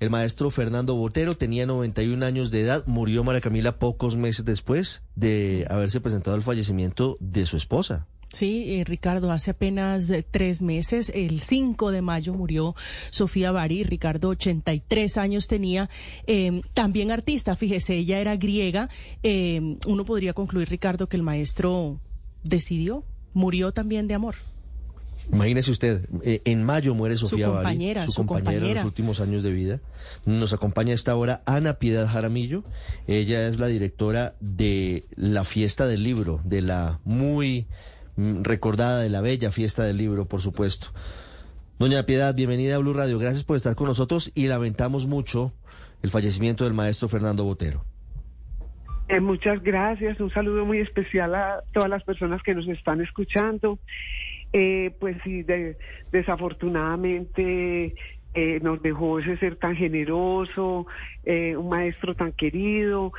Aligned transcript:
el 0.00 0.10
maestro 0.10 0.50
Fernando 0.50 0.94
Botero, 0.94 1.36
tenía 1.36 1.66
91 1.66 2.24
años 2.24 2.50
de 2.50 2.60
edad, 2.60 2.84
murió 2.86 3.24
María 3.24 3.40
Camila 3.40 3.78
pocos 3.78 4.16
meses 4.16 4.44
después 4.44 5.02
de 5.14 5.66
haberse 5.70 6.00
presentado 6.00 6.36
el 6.36 6.42
fallecimiento 6.42 7.16
de 7.20 7.46
su 7.46 7.56
esposa. 7.56 8.06
Sí, 8.28 8.74
eh, 8.74 8.84
Ricardo, 8.84 9.30
hace 9.30 9.52
apenas 9.52 10.10
eh, 10.10 10.26
tres 10.28 10.60
meses, 10.60 11.10
el 11.14 11.40
5 11.40 11.90
de 11.90 12.02
mayo 12.02 12.34
murió 12.34 12.74
Sofía 13.10 13.52
Bari. 13.52 13.84
Ricardo, 13.84 14.28
83 14.30 15.16
años 15.16 15.46
tenía, 15.46 15.88
eh, 16.26 16.60
también 16.74 17.10
artista, 17.12 17.56
fíjese, 17.56 17.94
ella 17.94 18.18
era 18.18 18.36
griega. 18.36 18.90
Eh, 19.22 19.78
uno 19.86 20.04
podría 20.04 20.34
concluir, 20.34 20.68
Ricardo, 20.68 21.08
que 21.08 21.16
el 21.16 21.22
maestro 21.22 22.00
decidió, 22.42 23.04
murió 23.32 23.72
también 23.72 24.08
de 24.08 24.14
amor. 24.14 24.34
Imagínese 25.32 25.70
usted, 25.70 26.08
eh, 26.22 26.40
en 26.44 26.62
mayo 26.62 26.94
muere 26.94 27.16
Sofía 27.16 27.48
compañera, 27.48 28.04
su, 28.04 28.12
su 28.12 28.26
compañera 28.26 28.66
en 28.66 28.74
los 28.74 28.84
últimos 28.84 29.20
años 29.20 29.42
de 29.42 29.52
vida. 29.52 29.80
Nos 30.24 30.52
acompaña 30.52 30.92
a 30.92 30.94
esta 30.94 31.16
hora 31.16 31.42
Ana 31.46 31.74
Piedad 31.74 32.06
Jaramillo. 32.06 32.62
Ella 33.06 33.48
es 33.48 33.58
la 33.58 33.66
directora 33.66 34.34
de 34.40 35.04
la 35.16 35.44
fiesta 35.44 35.86
del 35.86 36.04
libro, 36.04 36.40
de 36.44 36.62
la 36.62 37.00
muy 37.04 37.66
mm, 38.16 38.42
recordada, 38.42 39.00
de 39.00 39.10
la 39.10 39.20
bella 39.20 39.50
fiesta 39.50 39.84
del 39.84 39.96
libro, 39.96 40.26
por 40.26 40.40
supuesto. 40.40 40.88
Doña 41.78 42.04
Piedad, 42.04 42.34
bienvenida 42.34 42.76
a 42.76 42.78
Blue 42.78 42.94
Radio. 42.94 43.18
Gracias 43.18 43.44
por 43.44 43.56
estar 43.56 43.74
con 43.74 43.88
nosotros 43.88 44.30
y 44.34 44.46
lamentamos 44.46 45.06
mucho 45.06 45.52
el 46.02 46.10
fallecimiento 46.10 46.64
del 46.64 46.72
maestro 46.72 47.08
Fernando 47.08 47.44
Botero. 47.44 47.84
Eh, 49.08 49.20
muchas 49.20 49.62
gracias, 49.62 50.18
un 50.18 50.30
saludo 50.30 50.64
muy 50.64 50.78
especial 50.78 51.34
a 51.34 51.62
todas 51.72 51.88
las 51.88 52.02
personas 52.02 52.42
que 52.42 52.54
nos 52.54 52.66
están 52.66 53.00
escuchando. 53.00 53.78
Eh, 54.52 54.96
pues 55.00 55.16
sí, 55.24 55.42
de- 55.42 55.76
desafortunadamente 56.12 57.94
eh, 58.34 58.60
nos 58.62 58.80
dejó 58.82 59.18
ese 59.18 59.36
ser 59.38 59.56
tan 59.56 59.76
generoso, 59.76 60.86
eh, 61.24 61.56
un 61.56 61.68
maestro 61.68 62.14
tan 62.14 62.32
querido. 62.32 63.12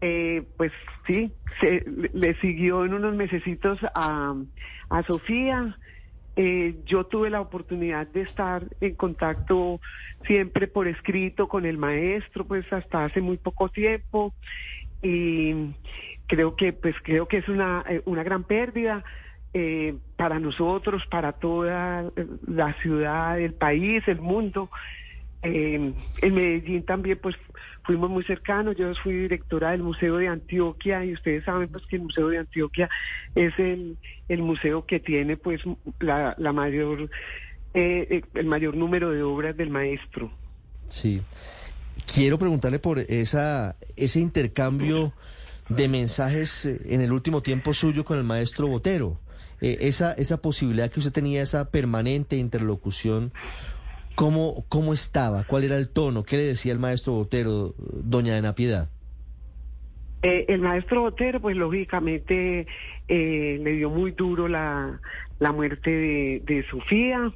Eh, 0.00 0.44
pues 0.56 0.72
sí, 1.06 1.34
se, 1.60 1.84
le- 2.12 2.34
siguió 2.40 2.84
en 2.84 2.94
unos 2.94 3.14
mesecitos 3.14 3.78
a, 3.94 4.34
a 4.90 5.02
Sofía. 5.04 5.78
Yo 6.84 7.04
tuve 7.04 7.30
la 7.30 7.40
oportunidad 7.40 8.06
de 8.08 8.22
estar 8.22 8.62
en 8.80 8.94
contacto 8.94 9.80
siempre 10.24 10.68
por 10.68 10.86
escrito 10.86 11.48
con 11.48 11.66
el 11.66 11.78
maestro, 11.78 12.46
pues 12.46 12.64
hasta 12.72 13.04
hace 13.04 13.20
muy 13.20 13.38
poco 13.38 13.68
tiempo 13.70 14.34
y 15.02 15.74
creo 16.26 16.54
que 16.56 16.72
pues 16.72 16.94
creo 17.02 17.26
que 17.26 17.38
es 17.38 17.48
una 17.48 17.84
una 18.06 18.22
gran 18.22 18.44
pérdida 18.44 19.04
eh, 19.54 19.94
para 20.16 20.38
nosotros, 20.38 21.02
para 21.10 21.32
toda 21.32 22.10
eh, 22.16 22.26
la 22.46 22.74
ciudad, 22.82 23.38
el 23.40 23.54
país, 23.54 24.02
el 24.06 24.20
mundo. 24.20 24.70
Eh, 25.42 25.92
en 26.22 26.34
Medellín 26.34 26.82
también 26.84 27.18
pues 27.22 27.36
fuimos 27.84 28.10
muy 28.10 28.24
cercanos, 28.24 28.76
yo 28.76 28.92
fui 29.02 29.14
directora 29.14 29.70
del 29.70 29.82
Museo 29.82 30.16
de 30.16 30.28
Antioquia 30.28 31.04
y 31.04 31.14
ustedes 31.14 31.44
saben 31.44 31.68
pues 31.68 31.86
que 31.86 31.96
el 31.96 32.02
Museo 32.02 32.28
de 32.28 32.38
Antioquia 32.38 32.90
es 33.34 33.56
el, 33.58 33.96
el 34.28 34.42
museo 34.42 34.84
que 34.84 34.98
tiene 34.98 35.36
pues 35.36 35.62
la, 36.00 36.34
la 36.38 36.52
mayor 36.52 37.08
eh, 37.74 38.06
eh, 38.10 38.22
el 38.34 38.46
mayor 38.46 38.76
número 38.76 39.10
de 39.10 39.22
obras 39.22 39.56
del 39.56 39.70
maestro. 39.70 40.30
Sí. 40.88 41.22
Quiero 42.12 42.38
preguntarle 42.38 42.78
por 42.78 42.98
esa, 42.98 43.76
ese 43.96 44.20
intercambio 44.20 45.12
de 45.68 45.88
mensajes 45.88 46.64
en 46.64 47.02
el 47.02 47.12
último 47.12 47.42
tiempo 47.42 47.74
suyo 47.74 48.04
con 48.04 48.16
el 48.18 48.24
maestro 48.24 48.66
Botero. 48.68 49.18
Eh, 49.60 49.78
esa, 49.80 50.12
esa 50.12 50.40
posibilidad 50.40 50.90
que 50.90 51.00
usted 51.00 51.12
tenía, 51.12 51.42
esa 51.42 51.70
permanente 51.70 52.36
interlocución, 52.36 53.32
¿cómo, 54.14 54.64
¿cómo 54.68 54.92
estaba? 54.92 55.44
¿Cuál 55.44 55.64
era 55.64 55.76
el 55.76 55.88
tono? 55.88 56.22
¿Qué 56.22 56.36
le 56.36 56.44
decía 56.44 56.72
el 56.72 56.78
maestro 56.78 57.14
Botero, 57.14 57.74
doña 57.78 58.36
Ana 58.36 58.54
Piedad? 58.54 58.88
Eh, 60.22 60.46
el 60.48 60.60
maestro 60.60 61.02
Botero, 61.02 61.40
pues 61.40 61.56
lógicamente 61.56 62.66
eh, 63.08 63.60
le 63.62 63.70
dio 63.72 63.90
muy 63.90 64.12
duro 64.12 64.48
la, 64.48 65.00
la 65.38 65.52
muerte 65.52 65.90
de, 65.90 66.42
de 66.44 66.64
Sofía, 66.70 67.32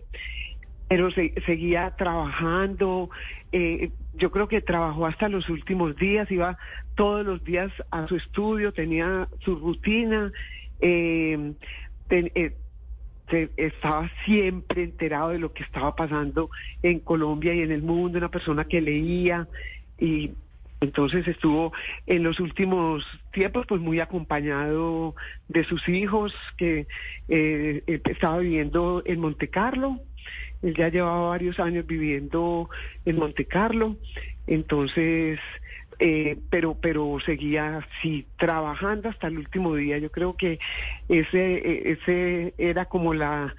pero 0.88 1.10
se- 1.10 1.32
seguía 1.46 1.94
trabajando. 1.96 3.10
eh, 3.52 3.90
yo 4.14 4.30
creo 4.30 4.46
que 4.46 4.60
trabajó 4.60 5.06
hasta 5.06 5.28
los 5.28 5.48
últimos 5.48 5.96
días, 5.96 6.30
iba 6.30 6.58
todos 6.96 7.24
los 7.24 7.42
días 7.44 7.72
a 7.90 8.06
su 8.08 8.16
estudio, 8.16 8.72
tenía 8.72 9.28
su 9.44 9.56
rutina. 9.56 10.30
eh, 10.80 11.54
eh, 12.12 12.52
se- 13.30 13.50
estaba 13.56 14.10
siempre 14.24 14.82
enterado 14.84 15.30
de 15.30 15.38
lo 15.38 15.52
que 15.52 15.62
estaba 15.62 15.94
pasando 15.96 16.50
en 16.82 17.00
Colombia 17.00 17.54
y 17.54 17.60
en 17.62 17.72
el 17.72 17.82
mundo, 17.82 18.18
una 18.18 18.30
persona 18.30 18.64
que 18.64 18.80
leía 18.80 19.48
y 19.98 20.32
entonces 20.80 21.26
estuvo 21.28 21.72
en 22.06 22.24
los 22.24 22.40
últimos 22.40 23.04
tiempos 23.32 23.66
pues 23.68 23.80
muy 23.80 24.00
acompañado 24.00 25.14
de 25.48 25.62
sus 25.64 25.88
hijos 25.88 26.34
que 26.58 26.88
eh, 27.28 27.84
eh, 27.86 28.00
estaba 28.10 28.38
viviendo 28.38 29.02
en 29.06 29.20
Monte 29.20 29.48
Carlo. 29.48 30.00
Él 30.60 30.74
ya 30.76 30.88
llevaba 30.88 31.28
varios 31.30 31.58
años 31.60 31.86
viviendo 31.86 32.68
en 33.04 33.16
Monte 33.16 33.44
Carlo, 33.46 33.96
entonces, 34.46 35.38
eh, 36.04 36.36
pero 36.50 36.74
pero 36.80 37.16
seguía 37.24 37.78
así 37.78 38.26
trabajando 38.38 39.08
hasta 39.08 39.28
el 39.28 39.38
último 39.38 39.74
día. 39.76 39.98
Yo 39.98 40.10
creo 40.10 40.36
que 40.36 40.58
ese 41.08 41.54
eh, 41.54 41.92
ese 41.96 42.54
era 42.58 42.86
como 42.86 43.14
la 43.14 43.54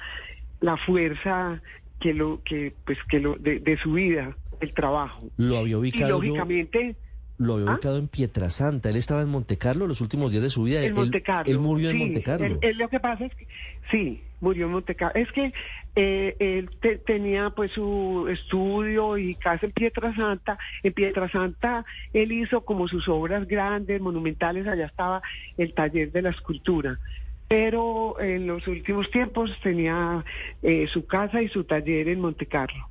la 0.60 0.76
fuerza 0.78 1.62
que 2.00 2.14
lo 2.14 2.42
que 2.44 2.74
pues 2.86 2.98
que 3.10 3.20
lo 3.20 3.36
de, 3.36 3.60
de 3.60 3.78
su 3.78 3.94
vida, 3.94 4.36
el 4.60 4.74
trabajo. 4.74 5.30
Lo 5.38 5.58
había 5.58 5.72
Y 5.74 5.76
ubicado 5.76 6.10
yo- 6.22 6.28
lógicamente 6.28 6.96
lo 7.38 7.54
había 7.56 7.72
¿Ah? 7.72 7.74
ubicado 7.74 7.98
en 7.98 8.08
Pietrasanta. 8.08 8.90
Él 8.90 8.96
estaba 8.98 9.22
en 9.24 9.30
Montecarlo 9.30 9.88
los 9.88 10.02
últimos 10.02 10.32
días 10.32 10.44
de 10.44 10.50
su 10.50 10.64
vida. 10.64 10.80
En 10.82 10.88
él, 10.88 10.94
Monte 10.94 11.22
Carlo. 11.24 11.52
él 11.52 11.60
murió 11.60 11.90
en 11.90 11.98
Montecarlo. 11.98 12.46
él- 12.46 12.60
él 12.62 12.78
lo 12.78 12.88
que 12.90 13.00
pasa 13.00 13.26
es 13.26 13.34
que 13.36 13.48
sí, 13.90 14.22
murió 14.44 14.66
en 14.68 14.74
Monte 14.74 14.94
Carlo. 14.94 15.20
Es 15.20 15.32
que 15.32 15.52
eh, 15.96 16.36
él 16.40 16.70
te- 16.82 16.98
tenía 16.98 17.50
pues 17.52 17.72
su 17.72 18.28
estudio 18.30 19.18
y 19.18 19.34
casa 19.36 19.66
en 19.66 19.72
Pietrasanta. 19.72 20.60
En 20.84 20.94
Pietrasanta 20.94 21.86
él 22.14 22.32
hizo 22.32 22.62
como 22.62 22.88
sus 22.88 23.08
obras 23.08 23.48
grandes, 23.48 24.00
monumentales. 24.02 24.68
Allá 24.68 24.86
estaba 24.86 25.22
el 25.58 25.74
taller 25.74 26.12
de 26.12 26.22
la 26.22 26.30
escultura. 26.30 27.00
Pero 27.48 28.20
en 28.20 28.48
los 28.48 28.68
últimos 28.68 29.10
tiempos 29.12 29.52
tenía 29.62 30.24
eh, 30.62 30.88
su 30.92 31.06
casa 31.06 31.42
y 31.42 31.50
su 31.50 31.64
taller 31.64 32.08
en 32.10 32.20
Monte 32.20 32.46
Carlo. 32.46 32.88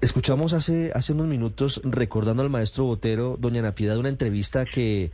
Escuchamos 0.00 0.52
hace, 0.52 0.90
hace 0.94 1.12
unos 1.12 1.26
minutos, 1.26 1.80
recordando 1.84 2.42
al 2.42 2.50
maestro 2.50 2.84
Botero, 2.84 3.36
doña 3.38 3.60
Ana 3.60 3.72
Piedad, 3.72 3.96
una 3.98 4.08
entrevista 4.10 4.64
que, 4.64 5.10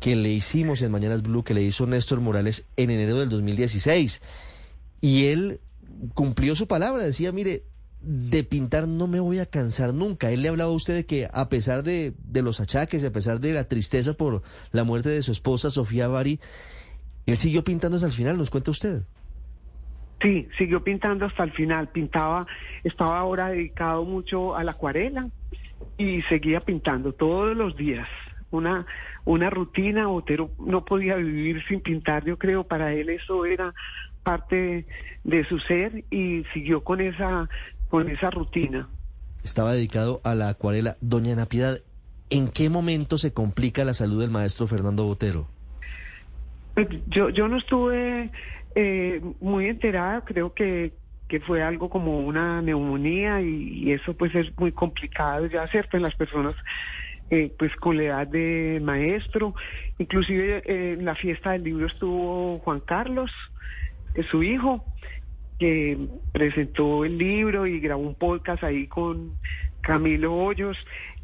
que 0.00 0.16
le 0.16 0.30
hicimos 0.30 0.82
en 0.82 0.92
Mañanas 0.92 1.22
Blue, 1.22 1.42
que 1.42 1.54
le 1.54 1.62
hizo 1.62 1.86
Néstor 1.86 2.20
Morales 2.20 2.66
en 2.76 2.90
enero 2.90 3.18
del 3.18 3.28
2016. 3.28 4.22
Y 5.00 5.26
él 5.26 5.60
cumplió 6.14 6.54
su 6.56 6.66
palabra, 6.66 7.02
decía, 7.02 7.32
mire, 7.32 7.64
de 8.00 8.44
pintar 8.44 8.86
no 8.86 9.08
me 9.08 9.20
voy 9.20 9.40
a 9.40 9.46
cansar 9.46 9.92
nunca. 9.92 10.30
Él 10.30 10.42
le 10.42 10.48
hablaba 10.48 10.70
a 10.70 10.74
usted 10.74 10.94
de 10.94 11.06
que 11.06 11.28
a 11.32 11.48
pesar 11.48 11.82
de, 11.82 12.14
de 12.24 12.42
los 12.42 12.60
achaques, 12.60 13.04
a 13.04 13.12
pesar 13.12 13.40
de 13.40 13.52
la 13.52 13.64
tristeza 13.64 14.14
por 14.14 14.42
la 14.70 14.84
muerte 14.84 15.08
de 15.08 15.22
su 15.22 15.32
esposa, 15.32 15.70
Sofía 15.70 16.06
Bari, 16.08 16.40
él 17.26 17.36
siguió 17.36 17.64
pintando 17.64 17.96
hasta 17.96 18.06
el 18.06 18.12
final, 18.12 18.38
nos 18.38 18.50
cuenta 18.50 18.70
usted. 18.70 19.02
Sí, 20.22 20.48
siguió 20.56 20.82
pintando 20.82 21.26
hasta 21.26 21.44
el 21.44 21.52
final. 21.52 21.88
Pintaba, 21.88 22.46
estaba 22.84 23.18
ahora 23.18 23.48
dedicado 23.48 24.04
mucho 24.04 24.56
a 24.56 24.64
la 24.64 24.72
acuarela 24.72 25.28
y 25.96 26.22
seguía 26.22 26.60
pintando 26.60 27.12
todos 27.12 27.56
los 27.56 27.76
días. 27.76 28.08
Una, 28.50 28.86
una 29.24 29.50
rutina, 29.50 30.06
Botero 30.06 30.50
no 30.58 30.84
podía 30.84 31.16
vivir 31.16 31.62
sin 31.68 31.80
pintar, 31.80 32.24
yo 32.24 32.38
creo, 32.38 32.64
para 32.64 32.94
él 32.94 33.10
eso 33.10 33.44
era 33.44 33.74
parte 34.22 34.86
de 35.24 35.44
su 35.44 35.58
ser 35.58 36.04
y 36.10 36.44
siguió 36.52 36.82
con 36.82 37.00
esa, 37.00 37.48
con 37.88 38.08
esa 38.08 38.30
rutina. 38.30 38.88
Estaba 39.44 39.72
dedicado 39.72 40.20
a 40.24 40.34
la 40.34 40.48
acuarela. 40.48 40.96
Doña 41.00 41.32
Ana 41.32 41.46
Piedad, 41.46 41.78
¿en 42.30 42.48
qué 42.48 42.70
momento 42.70 43.18
se 43.18 43.32
complica 43.32 43.84
la 43.84 43.94
salud 43.94 44.20
del 44.20 44.30
maestro 44.30 44.66
Fernando 44.66 45.04
Botero? 45.04 45.46
Pues 46.74 46.88
yo, 47.08 47.30
yo 47.30 47.48
no 47.48 47.56
estuve 47.56 48.30
eh, 48.74 49.20
muy 49.40 49.66
enterada, 49.66 50.22
creo 50.24 50.54
que, 50.54 50.92
que 51.28 51.40
fue 51.40 51.62
algo 51.62 51.90
como 51.90 52.20
una 52.20 52.62
neumonía 52.62 53.40
y, 53.40 53.84
y 53.84 53.92
eso 53.92 54.14
pues 54.14 54.34
es 54.34 54.56
muy 54.58 54.72
complicado 54.72 55.46
ya, 55.46 55.66
¿cierto? 55.68 55.96
En 55.96 56.02
las 56.02 56.14
personas 56.14 56.54
eh, 57.30 57.52
pues 57.58 57.74
con 57.76 57.96
la 57.96 58.04
edad 58.04 58.26
de 58.26 58.80
maestro. 58.82 59.54
Inclusive 59.98 60.62
eh, 60.64 60.94
en 60.94 61.04
la 61.04 61.14
fiesta 61.14 61.52
del 61.52 61.64
libro 61.64 61.86
estuvo 61.86 62.58
Juan 62.60 62.80
Carlos, 62.80 63.30
eh, 64.14 64.22
su 64.30 64.42
hijo, 64.42 64.84
que 65.58 65.98
presentó 66.32 67.04
el 67.04 67.18
libro 67.18 67.66
y 67.66 67.80
grabó 67.80 68.02
un 68.02 68.14
podcast 68.14 68.64
ahí 68.64 68.86
con 68.86 69.34
Camilo 69.82 70.34
Hoyos. 70.34 70.78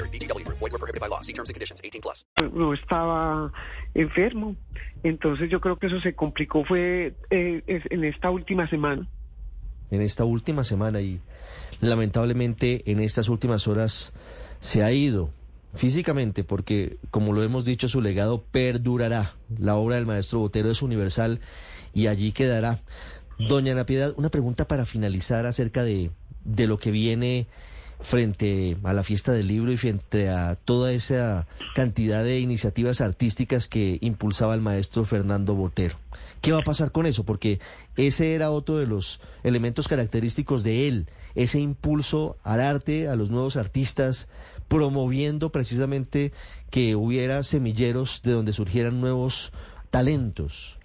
Group. 0.00 0.58
Void 0.58 0.72
were 0.72 0.78
prohibited 0.78 1.00
by 1.00 1.08
law. 1.08 1.20
See 1.20 1.32
terms 1.32 1.48
and 1.48 1.54
conditions. 1.54 1.80
18 1.82 2.00
plus. 2.00 2.24
no 2.52 2.72
estaba 2.72 3.52
enfermo. 3.94 4.56
Entonces 5.02 5.50
yo 5.50 5.60
creo 5.60 5.78
que 5.78 5.86
eso 5.86 6.00
se 6.00 6.14
complicó 6.14 6.64
fue 6.64 7.14
eh, 7.30 7.62
en 7.66 8.04
esta 8.04 8.30
última 8.30 8.68
semana. 8.68 9.08
en 9.90 10.02
esta 10.02 10.24
última 10.24 10.64
semana 10.64 11.00
y 11.00 11.20
lamentablemente 11.80 12.90
en 12.90 13.00
estas 13.00 13.28
últimas 13.28 13.68
horas 13.68 14.12
se 14.60 14.82
ha 14.82 14.92
ido 14.92 15.30
físicamente 15.74 16.44
porque 16.44 16.98
como 17.10 17.32
lo 17.32 17.42
hemos 17.42 17.64
dicho 17.64 17.88
su 17.88 18.00
legado 18.00 18.42
perdurará. 18.50 19.34
La 19.58 19.76
obra 19.76 19.96
del 19.96 20.06
maestro 20.06 20.40
Botero 20.40 20.70
es 20.70 20.82
universal 20.82 21.40
y 21.94 22.06
allí 22.08 22.32
quedará. 22.32 22.80
Doña 23.38 23.72
Ana 23.72 23.86
Piedad, 23.86 24.12
una 24.16 24.30
pregunta 24.30 24.66
para 24.66 24.84
finalizar 24.84 25.46
acerca 25.46 25.84
de, 25.84 26.10
de 26.44 26.66
lo 26.66 26.78
que 26.78 26.90
viene 26.90 27.46
frente 28.00 28.76
a 28.84 28.92
la 28.92 29.02
fiesta 29.02 29.32
del 29.32 29.48
libro 29.48 29.72
y 29.72 29.76
frente 29.76 30.28
a 30.28 30.56
toda 30.56 30.92
esa 30.92 31.46
cantidad 31.74 32.22
de 32.22 32.40
iniciativas 32.40 33.00
artísticas 33.00 33.68
que 33.68 33.98
impulsaba 34.00 34.54
el 34.54 34.60
maestro 34.60 35.04
Fernando 35.04 35.54
Botero. 35.54 35.96
¿Qué 36.40 36.52
va 36.52 36.60
a 36.60 36.64
pasar 36.64 36.92
con 36.92 37.06
eso? 37.06 37.24
Porque 37.24 37.58
ese 37.96 38.34
era 38.34 38.50
otro 38.50 38.78
de 38.78 38.86
los 38.86 39.20
elementos 39.42 39.88
característicos 39.88 40.62
de 40.62 40.86
él, 40.88 41.06
ese 41.34 41.60
impulso 41.60 42.36
al 42.44 42.60
arte, 42.60 43.08
a 43.08 43.16
los 43.16 43.30
nuevos 43.30 43.56
artistas, 43.56 44.28
promoviendo 44.68 45.50
precisamente 45.50 46.32
que 46.70 46.94
hubiera 46.94 47.42
semilleros 47.42 48.22
de 48.22 48.32
donde 48.32 48.52
surgieran 48.52 49.00
nuevos 49.00 49.52
talentos. 49.90 50.77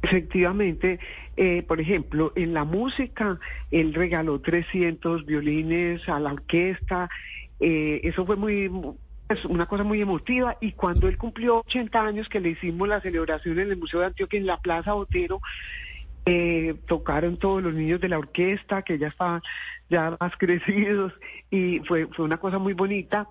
Efectivamente, 0.00 1.00
eh, 1.36 1.62
por 1.62 1.80
ejemplo, 1.80 2.32
en 2.36 2.54
la 2.54 2.64
música, 2.64 3.38
él 3.70 3.94
regaló 3.94 4.40
300 4.40 5.26
violines 5.26 6.08
a 6.08 6.20
la 6.20 6.32
orquesta, 6.32 7.08
eh, 7.58 8.00
eso 8.04 8.24
fue 8.24 8.36
muy, 8.36 8.70
es 9.28 9.44
una 9.44 9.66
cosa 9.66 9.82
muy 9.82 10.00
emotiva, 10.00 10.56
y 10.60 10.72
cuando 10.72 11.08
él 11.08 11.18
cumplió 11.18 11.58
80 11.66 12.00
años 12.00 12.28
que 12.28 12.38
le 12.38 12.50
hicimos 12.50 12.88
la 12.88 13.00
celebración 13.00 13.58
en 13.58 13.70
el 13.70 13.76
Museo 13.76 14.00
de 14.00 14.06
Antioquia, 14.06 14.38
en 14.38 14.46
la 14.46 14.58
Plaza 14.58 14.92
Botero, 14.92 15.40
eh, 16.26 16.76
tocaron 16.86 17.36
todos 17.36 17.62
los 17.62 17.74
niños 17.74 18.00
de 18.00 18.08
la 18.08 18.18
orquesta, 18.18 18.82
que 18.82 18.98
ya 18.98 19.08
estaban 19.08 19.42
ya 19.90 20.16
más 20.20 20.32
crecidos, 20.38 21.12
y 21.50 21.80
fue, 21.80 22.06
fue 22.06 22.24
una 22.24 22.36
cosa 22.36 22.58
muy 22.58 22.74
bonita. 22.74 23.28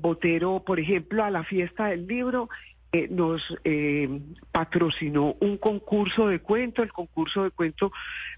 Botero, 0.00 0.64
por 0.66 0.80
ejemplo, 0.80 1.22
a 1.22 1.30
la 1.30 1.44
fiesta 1.44 1.86
del 1.86 2.08
libro, 2.08 2.48
eh, 2.92 3.08
nos 3.10 3.42
eh, 3.64 4.20
patrocinó 4.50 5.34
un 5.40 5.56
concurso 5.56 6.28
de 6.28 6.40
cuento, 6.40 6.82
el 6.82 6.92
concurso 6.92 7.44
de 7.44 7.50
cuento 7.50 7.90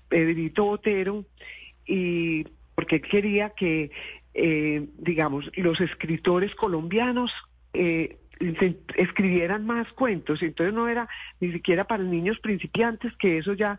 Pedrito 0.08 0.64
Botero, 0.64 1.24
y 1.86 2.44
porque 2.74 2.96
él 2.96 3.02
quería 3.02 3.50
que, 3.50 3.90
eh, 4.32 4.86
digamos, 4.98 5.50
los 5.56 5.80
escritores 5.80 6.54
colombianos 6.54 7.32
eh, 7.72 8.16
escribieran 8.96 9.66
más 9.66 9.92
cuentos, 9.92 10.42
entonces 10.42 10.74
no 10.74 10.88
era 10.88 11.08
ni 11.40 11.52
siquiera 11.52 11.84
para 11.84 12.02
niños 12.02 12.38
principiantes, 12.40 13.12
que 13.16 13.38
eso 13.38 13.54
ya 13.54 13.78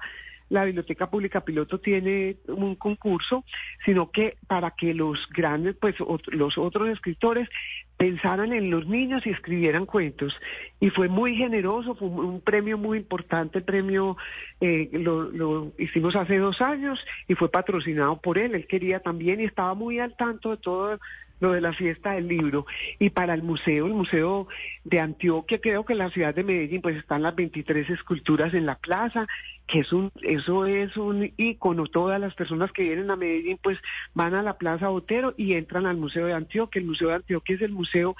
la 0.50 0.66
Biblioteca 0.66 1.10
Pública 1.10 1.42
Piloto 1.42 1.80
tiene 1.80 2.38
un 2.48 2.76
concurso, 2.76 3.44
sino 3.84 4.12
que 4.12 4.38
para 4.48 4.72
que 4.72 4.94
los 4.94 5.28
grandes, 5.30 5.76
pues 5.76 5.96
los 6.28 6.58
otros 6.58 6.90
escritores 6.90 7.50
pensaran 7.98 8.54
en 8.54 8.70
los 8.70 8.88
niños 8.88 9.26
y 9.26 9.30
escribieran 9.30 9.86
cuentos. 9.86 10.36
Y 10.80 10.90
fue 10.90 11.08
muy 11.08 11.36
generoso, 11.36 11.96
fue 11.96 12.08
un, 12.08 12.20
un 12.20 12.42
premio 12.42 12.78
muy 12.78 12.98
importante, 12.98 13.60
el 13.60 13.64
premio 13.64 14.18
eh, 14.62 14.90
lo, 14.92 15.24
lo 15.32 15.72
hicimos 15.78 16.16
hace 16.16 16.38
dos 16.38 16.62
años 16.62 17.00
y 17.28 17.36
fue 17.36 17.50
patrocinado 17.50 18.18
por 18.18 18.38
él, 18.38 18.54
él 18.54 18.68
quería 18.68 19.00
también 19.00 19.40
y 19.40 19.46
estaba 19.46 19.74
muy 19.74 20.00
al 20.00 20.16
tanto 20.16 20.52
de 20.52 20.58
todo 20.58 21.00
lo 21.40 21.52
de 21.52 21.62
la 21.62 21.74
fiesta 21.74 22.12
del 22.14 22.28
libro. 22.28 22.66
Y 23.00 23.10
para 23.10 23.34
el 23.34 23.44
museo, 23.44 23.86
el 23.88 23.94
Museo 23.94 24.48
de 24.84 25.00
Antioquia, 25.00 25.60
creo 25.60 25.84
que 25.86 25.94
en 25.94 26.00
la 26.00 26.10
ciudad 26.10 26.34
de 26.34 26.44
Medellín, 26.44 26.82
pues 26.82 26.96
están 26.98 27.24
las 27.24 27.36
23 27.36 27.90
esculturas 27.90 28.54
en 28.54 28.66
la 28.66 28.76
plaza, 28.76 29.28
que 29.68 29.80
es 29.80 29.92
un, 29.92 30.12
eso 30.22 30.66
es 30.66 30.96
un 30.98 31.32
ícono. 31.38 31.88
Todas 31.88 32.20
las 32.22 32.34
personas 32.36 32.72
que 32.72 32.84
vienen 32.84 33.12
a 33.12 33.16
Medellín, 33.16 33.60
pues 33.62 33.78
van 34.14 34.34
a 34.34 34.44
la 34.44 34.58
Plaza 34.58 34.88
Botero 34.90 35.34
y 35.38 35.54
entran 35.54 35.86
al 35.86 35.98
Museo 35.98 36.26
de 36.28 36.34
Antioquia. 36.34 36.80
El 36.80 36.88
Museo 36.88 37.10
de 37.10 37.16
Antioquia 37.16 37.56
es 37.56 37.62
el 37.62 37.72
museo 37.72 38.16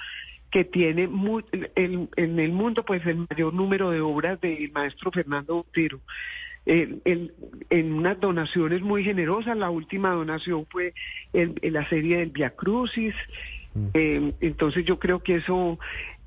que 0.50 0.64
tiene 0.64 1.08
mu- 1.08 1.42
el- 1.74 2.08
en 2.16 2.38
el 2.38 2.52
mundo 2.52 2.84
pues 2.84 3.04
el 3.06 3.26
mayor 3.28 3.52
número 3.52 3.90
de 3.90 4.00
obras 4.00 4.40
del 4.40 4.70
maestro 4.72 5.10
Fernando 5.10 5.56
Botero. 5.56 6.00
Eh, 6.66 6.98
el- 7.04 7.32
en 7.70 7.92
unas 7.92 8.18
donaciones 8.20 8.82
muy 8.82 9.04
generosas, 9.04 9.56
la 9.56 9.70
última 9.70 10.10
donación 10.10 10.66
fue 10.68 10.94
en, 11.32 11.54
en 11.62 11.72
la 11.72 11.88
serie 11.88 12.18
del 12.18 12.30
Via 12.30 12.50
Crucis, 12.50 13.14
eh, 13.94 14.32
entonces 14.40 14.84
yo 14.84 14.98
creo 14.98 15.22
que 15.22 15.36
eso, 15.36 15.78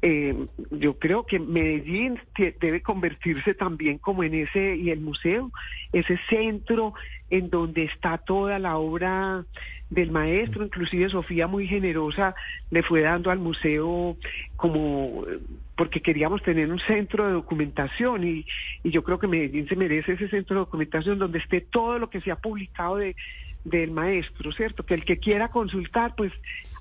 eh, 0.01 0.35
yo 0.71 0.97
creo 0.99 1.25
que 1.25 1.39
Medellín 1.39 2.19
debe 2.61 2.81
convertirse 2.81 3.53
también 3.55 3.97
como 3.97 4.23
en 4.23 4.33
ese, 4.35 4.75
y 4.75 4.91
el 4.91 5.01
museo, 5.01 5.51
ese 5.91 6.17
centro 6.29 6.93
en 7.29 7.49
donde 7.49 7.83
está 7.83 8.17
toda 8.17 8.59
la 8.59 8.77
obra 8.77 9.45
del 9.89 10.11
maestro, 10.11 10.63
inclusive 10.63 11.09
Sofía 11.09 11.47
muy 11.47 11.67
generosa 11.67 12.35
le 12.69 12.83
fue 12.83 13.01
dando 13.01 13.31
al 13.31 13.39
museo 13.39 14.17
como, 14.55 15.25
eh, 15.27 15.39
porque 15.75 16.01
queríamos 16.01 16.43
tener 16.43 16.71
un 16.71 16.79
centro 16.79 17.25
de 17.25 17.33
documentación 17.33 18.23
y, 18.23 18.45
y 18.83 18.91
yo 18.91 19.03
creo 19.03 19.17
que 19.17 19.27
Medellín 19.27 19.67
se 19.67 19.75
merece 19.75 20.13
ese 20.13 20.29
centro 20.29 20.55
de 20.55 20.59
documentación 20.59 21.17
donde 21.17 21.39
esté 21.39 21.61
todo 21.61 21.97
lo 21.97 22.09
que 22.09 22.21
se 22.21 22.31
ha 22.31 22.35
publicado 22.35 22.97
de 22.97 23.15
del 23.63 23.91
maestro, 23.91 24.51
¿cierto? 24.51 24.85
Que 24.85 24.93
el 24.93 25.05
que 25.05 25.17
quiera 25.17 25.49
consultar, 25.49 26.15
pues 26.15 26.31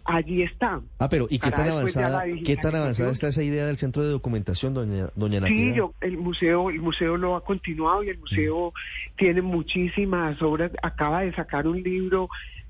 allí 0.05 0.43
está. 0.43 0.81
Ah, 0.99 1.09
pero 1.09 1.27
¿y 1.29 1.39
qué 1.39 1.51
tan 1.51 1.69
avanzada, 1.69 2.25
qué 2.45 2.57
tan 2.57 2.75
avanzada 2.75 3.11
está 3.11 3.29
esa 3.29 3.43
idea 3.43 3.67
del 3.67 3.77
centro 3.77 4.03
de 4.03 4.11
documentación, 4.11 4.75
doña, 4.75 5.11
doña 5.15 5.47
Sí, 5.47 5.75
yo, 5.75 5.95
el 6.01 6.17
museo, 6.17 6.71
el 6.71 6.81
museo 6.81 7.17
lo 7.17 7.37
ha 7.37 7.45
continuado 7.45 8.03
y 8.03 8.11
el 8.11 8.19
museo 8.19 8.73
tiene 9.17 9.43
muchísimas 9.43 10.41
obras. 10.43 10.73
Acaba 10.83 11.23
de 11.23 11.35
sacar 11.35 11.67
un 11.67 11.83
libro 11.83 12.29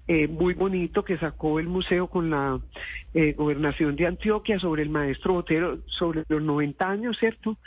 eh, 0.08 0.26
muy 0.26 0.54
bonito 0.54 1.04
que 1.04 1.18
sacó 1.18 1.60
el 1.60 1.68
museo 1.68 2.06
con 2.06 2.30
la 2.30 2.58
eh, 3.12 3.34
gobernación 3.34 3.94
de 3.94 4.06
Antioquia 4.06 4.58
sobre 4.58 4.82
el 4.82 4.88
maestro 4.88 5.34
Botero, 5.34 5.80
sobre 5.86 6.24
los 6.28 6.42
90 6.42 6.90
años, 6.90 7.18
¿cierto? 7.18 7.58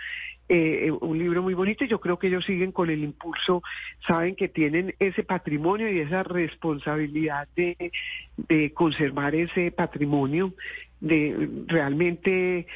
Eh, 0.53 0.87
eh, 0.87 0.91
un 0.91 1.17
libro 1.17 1.41
muy 1.41 1.53
bonito 1.53 1.85
y 1.85 1.87
yo 1.87 2.01
creo 2.01 2.19
que 2.19 2.27
ellos 2.27 2.43
siguen 2.43 2.73
con 2.73 2.89
el 2.89 3.05
impulso, 3.05 3.63
saben 4.05 4.35
que 4.35 4.49
tienen 4.49 4.93
ese 4.99 5.23
patrimonio 5.23 5.89
y 5.89 5.99
esa 5.99 6.23
responsabilidad 6.23 7.47
de, 7.55 7.93
de 8.35 8.73
conservar 8.73 9.33
ese 9.33 9.71
patrimonio, 9.71 10.53
de 10.99 11.49
realmente 11.67 12.67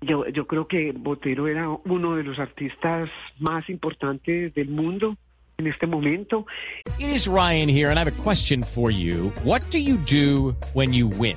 yo, 0.00 0.26
yo 0.28 0.46
creo 0.46 0.66
que 0.66 0.92
Botero 0.92 1.46
era 1.46 1.68
uno 1.68 2.16
de 2.16 2.22
los 2.22 2.38
artistas 2.38 3.10
más 3.38 3.68
importantes 3.68 4.54
del 4.54 4.70
mundo 4.70 5.18
en 5.58 5.66
este 5.66 5.86
momento. 5.86 6.46
It 6.98 7.10
is 7.10 7.28
Ryan 7.28 7.68
here, 7.68 7.90
and 7.90 7.98
I 7.98 8.04
have 8.04 8.08
a 8.08 8.22
question 8.22 8.62
for 8.62 8.90
you. 8.90 9.30
What 9.44 9.60
do 9.70 9.78
you 9.78 9.98
do 9.98 10.56
when 10.72 10.94
you 10.94 11.08
win? 11.18 11.36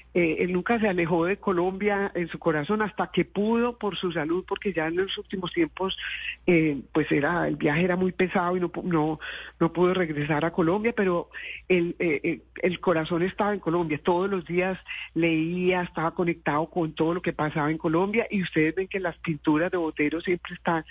eh, 0.13 0.37
él 0.39 0.51
nunca 0.51 0.79
se 0.79 0.89
alejó 0.89 1.25
de 1.25 1.37
Colombia 1.37 2.11
en 2.15 2.27
su 2.27 2.37
corazón 2.37 2.81
hasta 2.81 3.07
que 3.07 3.25
pudo 3.25 3.77
por 3.77 3.97
su 3.97 4.11
salud 4.11 4.43
porque 4.47 4.73
ya 4.73 4.87
en 4.87 4.97
los 4.97 5.17
últimos 5.17 5.53
tiempos 5.53 5.97
eh, 6.45 6.81
pues 6.91 7.11
era 7.11 7.47
el 7.47 7.55
viaje 7.55 7.83
era 7.83 7.95
muy 7.95 8.11
pesado 8.11 8.57
y 8.57 8.59
no 8.59 8.71
no 8.83 9.19
no 9.59 9.73
pudo 9.73 9.93
regresar 9.93 10.43
a 10.43 10.51
Colombia 10.51 10.93
pero 10.95 11.29
el 11.69 11.95
eh, 11.99 12.19
eh, 12.23 12.41
el 12.61 12.79
corazón 12.79 13.23
estaba 13.23 13.53
en 13.53 13.59
Colombia. 13.59 13.99
Todos 14.03 14.29
los 14.29 14.45
días 14.45 14.77
leía 15.13 15.81
estaba 15.81 16.11
conectado 16.11 16.67
con 16.67 16.93
todo 16.93 17.13
lo 17.13 17.21
que 17.21 17.33
pasaba 17.33 17.71
en 17.71 17.77
Colombia 17.77 18.27
y 18.29 18.43
ustedes 18.43 18.75
ven 18.75 18.87
que 18.87 18.99
las 18.99 19.17
pinturas 19.17 19.71
de 19.71 19.77
Botero 19.77 20.21
siempre 20.21 20.55
están 20.55 20.85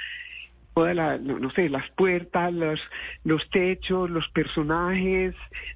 toda 0.81 0.95
la, 0.95 1.19
no, 1.19 1.39
no 1.39 1.51
sé, 1.51 1.69
las 1.69 1.85
puertas, 1.91 2.51
los, 2.55 2.81
los 3.23 3.43
techos, 3.51 4.09
los 4.09 4.27
personajes 4.29 5.35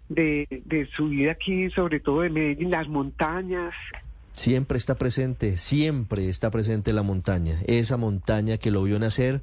de, 0.09 0.47
de 0.65 0.89
su 0.97 1.11
vida 1.11 1.33
aquí, 1.33 1.69
sobre 1.73 2.01
todo 2.01 2.23
de 2.23 2.31
Medellín, 2.31 2.71
las 2.71 2.89
montañas. 2.89 3.75
Siempre 4.33 4.79
está 4.79 4.95
presente, 4.95 5.59
siempre 5.59 6.31
está 6.31 6.51
presente 6.51 6.95
la 6.95 7.03
montaña. 7.03 7.59
Esa 7.67 7.99
montaña 7.99 8.57
que 8.57 8.71
lo 8.71 8.83
vio 8.85 8.99
nacer, 8.99 9.43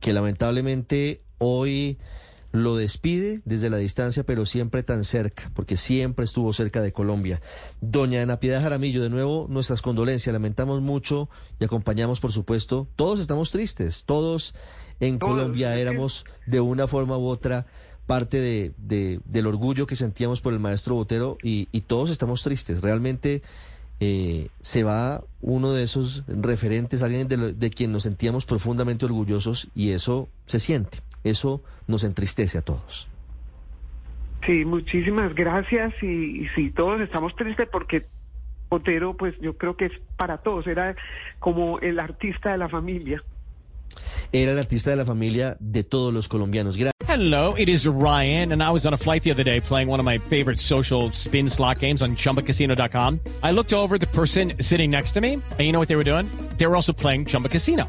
que 0.00 0.14
lamentablemente 0.14 1.20
hoy 1.36 1.98
lo 2.62 2.76
despide 2.76 3.40
desde 3.44 3.70
la 3.70 3.76
distancia, 3.76 4.24
pero 4.24 4.46
siempre 4.46 4.82
tan 4.82 5.04
cerca, 5.04 5.50
porque 5.54 5.76
siempre 5.76 6.24
estuvo 6.24 6.52
cerca 6.52 6.80
de 6.82 6.92
Colombia. 6.92 7.40
Doña 7.80 8.22
Ana 8.22 8.40
Piedad 8.40 8.62
Jaramillo, 8.62 9.02
de 9.02 9.10
nuevo 9.10 9.46
nuestras 9.48 9.82
condolencias, 9.82 10.32
lamentamos 10.32 10.80
mucho 10.80 11.28
y 11.60 11.64
acompañamos, 11.64 12.20
por 12.20 12.32
supuesto. 12.32 12.86
Todos 12.96 13.20
estamos 13.20 13.50
tristes, 13.50 14.04
todos 14.06 14.54
en 15.00 15.18
Todos, 15.18 15.32
Colombia 15.34 15.76
éramos 15.76 16.24
de 16.46 16.60
una 16.60 16.86
forma 16.86 17.18
u 17.18 17.26
otra 17.26 17.66
parte 18.06 18.38
de, 18.40 18.72
de- 18.78 19.20
del 19.24 19.46
orgullo 19.46 19.86
que 19.86 19.96
sentíamos 19.96 20.40
por 20.40 20.52
el 20.52 20.58
maestro 20.60 20.94
Botero 20.94 21.36
y, 21.42 21.68
y 21.72 21.80
todos 21.82 22.08
estamos 22.10 22.42
tristes. 22.42 22.80
Realmente 22.80 23.42
eh, 24.00 24.48
se 24.60 24.82
va 24.84 25.24
uno 25.40 25.72
de 25.72 25.82
esos 25.82 26.22
referentes, 26.28 27.02
alguien 27.02 27.28
de, 27.28 27.36
lo- 27.36 27.52
de 27.52 27.70
quien 27.70 27.92
nos 27.92 28.04
sentíamos 28.04 28.46
profundamente 28.46 29.04
orgullosos 29.06 29.68
y 29.74 29.90
eso 29.90 30.28
se 30.46 30.60
siente, 30.60 30.98
eso 31.30 31.62
nos 31.86 32.04
entristece 32.04 32.58
a 32.58 32.62
todos. 32.62 33.08
Sí, 34.44 34.64
muchísimas 34.64 35.34
gracias 35.34 35.92
y, 36.02 36.44
y 36.44 36.48
sí, 36.54 36.70
todos 36.70 37.00
estamos 37.00 37.34
tristes 37.36 37.68
porque 37.70 38.06
Otero, 38.68 39.16
pues 39.16 39.34
yo 39.40 39.56
creo 39.56 39.76
que 39.76 39.86
es 39.86 39.92
para 40.16 40.38
todos, 40.38 40.66
era 40.66 40.94
como 41.38 41.78
el 41.80 41.98
artista 42.00 42.50
de 42.52 42.58
la 42.58 42.68
familia. 42.68 43.22
Era 44.32 44.52
el 44.52 44.58
artista 44.58 44.90
de 44.90 44.96
la 44.96 45.04
familia 45.04 45.56
de 45.60 45.84
todos 45.84 46.12
los 46.12 46.26
colombianos. 46.28 46.76
Gra- 46.76 46.90
Hello, 47.08 47.54
it 47.56 47.68
is 47.68 47.86
Ryan, 47.86 48.52
and 48.52 48.60
I 48.62 48.70
was 48.70 48.84
on 48.84 48.92
a 48.92 48.96
flight 48.96 49.22
the 49.22 49.30
other 49.30 49.44
day 49.44 49.60
playing 49.60 49.88
one 49.88 50.00
of 50.00 50.04
my 50.04 50.18
favorite 50.18 50.58
social 50.60 51.10
spin 51.12 51.48
slot 51.48 51.78
games 51.78 52.02
on 52.02 52.16
chumbacasino.com. 52.16 53.20
I 53.42 53.52
looked 53.52 53.72
over 53.72 53.94
at 53.94 54.00
the 54.00 54.08
person 54.08 54.54
sitting 54.60 54.90
next 54.90 55.12
to 55.12 55.20
me, 55.20 55.34
and 55.34 55.60
you 55.60 55.72
know 55.72 55.78
what 55.78 55.88
they 55.88 55.96
were 55.96 56.04
doing? 56.04 56.26
They 56.58 56.66
were 56.66 56.74
also 56.76 56.92
playing 56.92 57.26
Chumba 57.26 57.48
Casino. 57.48 57.88